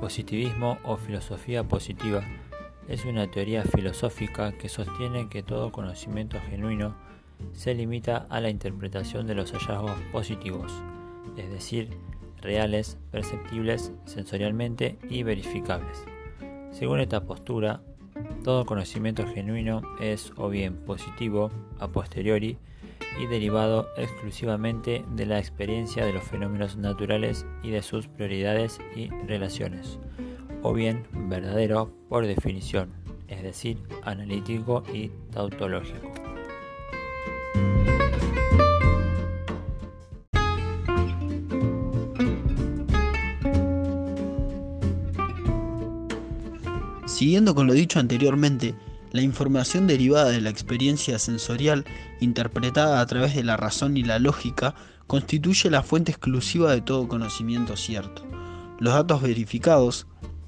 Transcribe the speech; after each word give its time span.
positivismo 0.00 0.78
o 0.84 0.96
filosofía 0.96 1.62
positiva 1.62 2.22
es 2.88 3.04
una 3.04 3.30
teoría 3.30 3.62
filosófica 3.62 4.52
que 4.52 4.68
sostiene 4.68 5.28
que 5.28 5.42
todo 5.42 5.70
conocimiento 5.70 6.38
genuino 6.48 6.96
se 7.52 7.74
limita 7.74 8.26
a 8.30 8.40
la 8.40 8.50
interpretación 8.50 9.26
de 9.26 9.34
los 9.34 9.52
hallazgos 9.52 9.98
positivos, 10.10 10.72
es 11.36 11.50
decir, 11.50 11.90
reales, 12.40 12.98
perceptibles 13.10 13.92
sensorialmente 14.06 14.98
y 15.08 15.22
verificables. 15.22 16.04
Según 16.72 17.00
esta 17.00 17.24
postura, 17.24 17.82
todo 18.42 18.66
conocimiento 18.66 19.26
genuino 19.26 19.82
es 20.00 20.32
o 20.36 20.48
bien 20.48 20.76
positivo 20.76 21.50
a 21.78 21.88
posteriori 21.88 22.58
y 23.18 23.26
derivado 23.26 23.88
exclusivamente 23.96 25.04
de 25.14 25.26
la 25.26 25.38
experiencia 25.38 26.04
de 26.04 26.12
los 26.12 26.24
fenómenos 26.24 26.76
naturales 26.76 27.46
y 27.62 27.70
de 27.70 27.82
sus 27.82 28.06
prioridades 28.06 28.78
y 28.94 29.08
relaciones, 29.26 29.98
o 30.62 30.72
bien 30.72 31.06
verdadero 31.12 31.90
por 32.08 32.26
definición, 32.26 32.92
es 33.28 33.42
decir, 33.42 33.78
analítico 34.04 34.82
y 34.92 35.10
tautológico. 35.30 36.12
Siguiendo 47.06 47.54
con 47.54 47.66
lo 47.66 47.74
dicho 47.74 47.98
anteriormente, 48.00 48.74
la 49.12 49.22
información 49.22 49.86
derivada 49.86 50.30
de 50.30 50.40
la 50.40 50.50
experiencia 50.50 51.18
sensorial, 51.18 51.84
interpretada 52.20 53.00
a 53.00 53.06
través 53.06 53.34
de 53.34 53.44
la 53.44 53.56
razón 53.56 53.96
y 53.96 54.04
la 54.04 54.18
lógica, 54.18 54.74
constituye 55.06 55.70
la 55.70 55.82
fuente 55.82 56.12
exclusiva 56.12 56.72
de 56.72 56.80
todo 56.80 57.08
conocimiento 57.08 57.76
cierto. 57.76 58.24
Los 58.78 58.94
datos 58.94 59.22
verificados, 59.22 60.06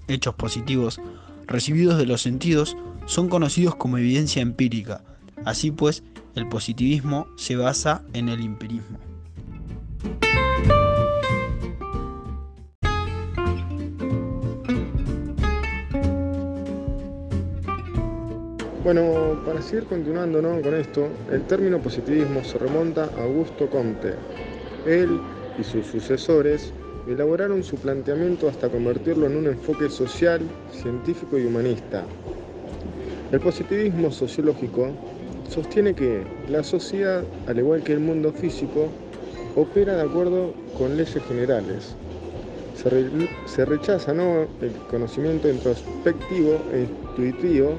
hechos 0.08 0.34
positivos, 0.34 1.00
recibidos 1.46 1.98
de 1.98 2.06
los 2.06 2.22
sentidos, 2.22 2.76
son 3.06 3.28
conocidos 3.28 3.74
como 3.74 3.98
evidencia 3.98 4.42
empírica. 4.42 5.02
Así 5.44 5.70
pues, 5.70 6.04
el 6.34 6.48
positivismo 6.48 7.26
se 7.36 7.56
basa 7.56 8.04
en 8.12 8.28
el 8.28 8.40
empirismo. 8.40 9.11
Bueno, 18.84 19.40
para 19.46 19.62
seguir 19.62 19.84
continuando 19.84 20.42
con 20.60 20.74
esto, 20.74 21.08
el 21.30 21.42
término 21.42 21.80
positivismo 21.80 22.42
se 22.42 22.58
remonta 22.58 23.04
a 23.16 23.22
Augusto 23.22 23.70
Comte. 23.70 24.14
Él 24.84 25.20
y 25.56 25.62
sus 25.62 25.86
sucesores 25.86 26.72
elaboraron 27.06 27.62
su 27.62 27.76
planteamiento 27.76 28.48
hasta 28.48 28.68
convertirlo 28.68 29.26
en 29.26 29.36
un 29.36 29.46
enfoque 29.46 29.88
social, 29.88 30.40
científico 30.72 31.38
y 31.38 31.46
humanista. 31.46 32.02
El 33.30 33.38
positivismo 33.38 34.10
sociológico 34.10 34.88
sostiene 35.48 35.94
que 35.94 36.24
la 36.48 36.64
sociedad, 36.64 37.22
al 37.46 37.60
igual 37.60 37.84
que 37.84 37.92
el 37.92 38.00
mundo 38.00 38.32
físico, 38.32 38.88
opera 39.54 39.94
de 39.94 40.02
acuerdo 40.02 40.54
con 40.76 40.96
leyes 40.96 41.22
generales. 41.28 41.94
Se, 43.46 43.64
rechaza 43.64 44.10
el 44.10 44.72
conocimiento 44.90 45.48
introspectivo 45.48 46.58
e 46.72 46.80
intuitivo 46.80 47.76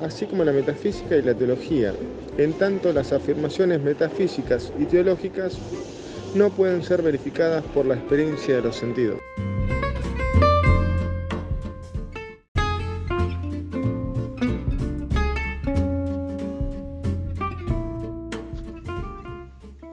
así 0.00 0.26
como 0.26 0.44
la 0.44 0.52
metafísica 0.52 1.16
y 1.16 1.22
la 1.22 1.34
teología. 1.34 1.94
En 2.38 2.52
tanto, 2.54 2.92
las 2.92 3.12
afirmaciones 3.12 3.80
metafísicas 3.80 4.72
y 4.78 4.84
teológicas 4.84 5.58
no 6.34 6.50
pueden 6.50 6.82
ser 6.82 7.02
verificadas 7.02 7.64
por 7.64 7.86
la 7.86 7.94
experiencia 7.94 8.56
de 8.56 8.62
los 8.62 8.76
sentidos. 8.76 9.18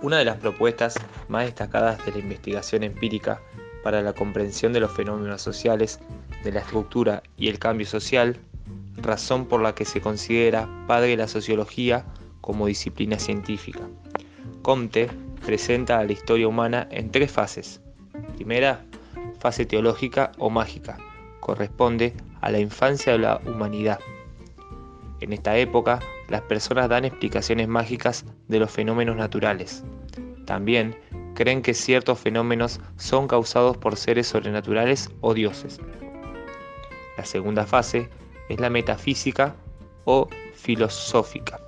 Una 0.01 0.17
de 0.17 0.25
las 0.25 0.37
propuestas 0.37 0.95
más 1.29 1.45
destacadas 1.45 2.05
de 2.05 2.11
la 2.11 2.19
investigación 2.19 2.83
empírica 2.83 3.41
para 3.83 4.01
la 4.01 4.11
comprensión 4.11 4.73
de 4.73 4.81
los 4.81 4.91
fenómenos 4.91 5.41
sociales, 5.41 5.99
de 6.43 6.51
la 6.51 6.59
estructura 6.59 7.23
y 7.37 7.47
el 7.47 7.57
cambio 7.57 7.87
social 7.87 8.37
razón 9.03 9.45
por 9.45 9.61
la 9.61 9.75
que 9.75 9.85
se 9.85 10.01
considera 10.01 10.67
padre 10.87 11.09
de 11.09 11.17
la 11.17 11.27
sociología 11.27 12.05
como 12.41 12.67
disciplina 12.67 13.19
científica. 13.19 13.81
Comte 14.61 15.09
presenta 15.45 15.99
a 15.99 16.03
la 16.05 16.13
historia 16.13 16.47
humana 16.47 16.87
en 16.89 17.11
tres 17.11 17.31
fases. 17.31 17.81
Primera, 18.35 18.85
fase 19.39 19.65
teológica 19.65 20.31
o 20.37 20.49
mágica, 20.49 20.97
corresponde 21.39 22.13
a 22.41 22.49
la 22.49 22.59
infancia 22.59 23.11
de 23.13 23.19
la 23.19 23.41
humanidad. 23.45 23.99
En 25.19 25.33
esta 25.33 25.57
época, 25.57 25.99
las 26.29 26.41
personas 26.41 26.89
dan 26.89 27.05
explicaciones 27.05 27.67
mágicas 27.67 28.25
de 28.47 28.59
los 28.59 28.71
fenómenos 28.71 29.15
naturales. 29.15 29.83
También 30.45 30.95
creen 31.35 31.61
que 31.61 31.73
ciertos 31.73 32.19
fenómenos 32.19 32.79
son 32.97 33.27
causados 33.27 33.77
por 33.77 33.95
seres 33.95 34.27
sobrenaturales 34.27 35.09
o 35.21 35.33
dioses. 35.33 35.79
La 37.17 37.25
segunda 37.25 37.65
fase 37.65 38.09
es 38.53 38.59
la 38.59 38.69
metafísica 38.69 39.55
o 40.05 40.27
filosófica. 40.53 41.59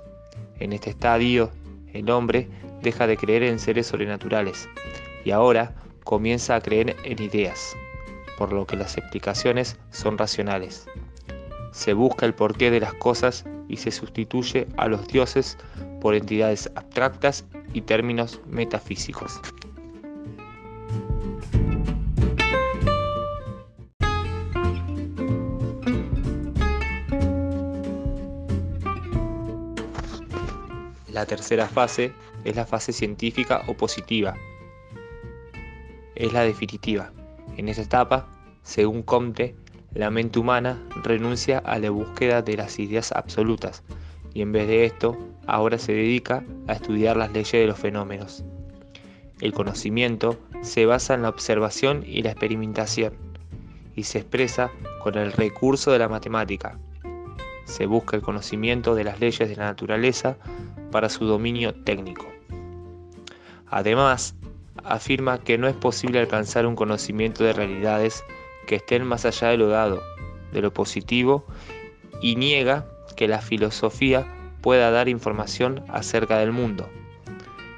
En 0.58 0.72
este 0.72 0.90
estadio, 0.90 1.50
el 1.92 2.08
hombre 2.10 2.48
deja 2.82 3.06
de 3.06 3.16
creer 3.16 3.42
en 3.42 3.58
seres 3.58 3.88
sobrenaturales 3.88 4.68
y 5.24 5.32
ahora 5.32 5.74
comienza 6.04 6.54
a 6.54 6.60
creer 6.60 6.96
en 7.04 7.20
ideas, 7.20 7.76
por 8.38 8.52
lo 8.52 8.66
que 8.66 8.76
las 8.76 8.96
explicaciones 8.96 9.76
son 9.90 10.16
racionales. 10.16 10.86
Se 11.72 11.92
busca 11.92 12.24
el 12.24 12.34
porqué 12.34 12.70
de 12.70 12.80
las 12.80 12.94
cosas 12.94 13.44
y 13.68 13.76
se 13.78 13.90
sustituye 13.90 14.68
a 14.76 14.86
los 14.86 15.08
dioses 15.08 15.58
por 16.00 16.14
entidades 16.14 16.70
abstractas 16.76 17.44
y 17.74 17.80
términos 17.82 18.40
metafísicos. 18.46 19.40
La 31.16 31.24
tercera 31.24 31.66
fase 31.66 32.12
es 32.44 32.56
la 32.56 32.66
fase 32.66 32.92
científica 32.92 33.62
o 33.68 33.74
positiva. 33.74 34.36
Es 36.14 36.30
la 36.34 36.42
definitiva. 36.42 37.10
En 37.56 37.70
esta 37.70 37.80
etapa, 37.80 38.28
según 38.62 39.02
Comte, 39.02 39.54
la 39.94 40.10
mente 40.10 40.38
humana 40.38 40.78
renuncia 41.02 41.56
a 41.60 41.78
la 41.78 41.88
búsqueda 41.88 42.42
de 42.42 42.58
las 42.58 42.78
ideas 42.78 43.12
absolutas 43.12 43.82
y 44.34 44.42
en 44.42 44.52
vez 44.52 44.68
de 44.68 44.84
esto, 44.84 45.16
ahora 45.46 45.78
se 45.78 45.94
dedica 45.94 46.44
a 46.68 46.74
estudiar 46.74 47.16
las 47.16 47.32
leyes 47.32 47.50
de 47.50 47.66
los 47.66 47.78
fenómenos. 47.78 48.44
El 49.40 49.54
conocimiento 49.54 50.38
se 50.60 50.84
basa 50.84 51.14
en 51.14 51.22
la 51.22 51.30
observación 51.30 52.04
y 52.06 52.20
la 52.20 52.32
experimentación 52.32 53.14
y 53.94 54.02
se 54.02 54.18
expresa 54.18 54.70
con 55.02 55.16
el 55.16 55.32
recurso 55.32 55.92
de 55.92 55.98
la 55.98 56.10
matemática. 56.10 56.78
Se 57.66 57.84
busca 57.84 58.16
el 58.16 58.22
conocimiento 58.22 58.94
de 58.94 59.04
las 59.04 59.20
leyes 59.20 59.48
de 59.48 59.56
la 59.56 59.66
naturaleza 59.66 60.38
para 60.90 61.10
su 61.10 61.26
dominio 61.26 61.74
técnico. 61.74 62.26
Además, 63.68 64.34
afirma 64.84 65.38
que 65.38 65.58
no 65.58 65.68
es 65.68 65.74
posible 65.74 66.20
alcanzar 66.20 66.66
un 66.66 66.76
conocimiento 66.76 67.44
de 67.44 67.52
realidades 67.52 68.24
que 68.66 68.76
estén 68.76 69.04
más 69.04 69.24
allá 69.24 69.48
de 69.48 69.58
lo 69.58 69.68
dado, 69.68 70.02
de 70.52 70.62
lo 70.62 70.72
positivo, 70.72 71.44
y 72.22 72.36
niega 72.36 72.86
que 73.16 73.28
la 73.28 73.40
filosofía 73.40 74.26
pueda 74.62 74.90
dar 74.90 75.08
información 75.08 75.84
acerca 75.88 76.38
del 76.38 76.52
mundo. 76.52 76.88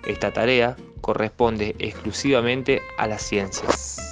Esta 0.07 0.33
tarea 0.33 0.77
corresponde 1.01 1.75
exclusivamente 1.79 2.83
a 2.97 3.07
las 3.07 3.23
ciencias. 3.23 4.08